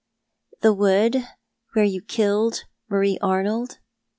"The 0.63 0.73
wood 0.73 1.27
where 1.73 1.85
you 1.85 2.01
killed 2.01 2.63
Marie 2.89 3.19
Arnold 3.21 3.77